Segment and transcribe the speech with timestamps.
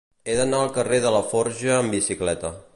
[0.29, 2.55] He d'anar al carrer de Laforja amb bicicleta.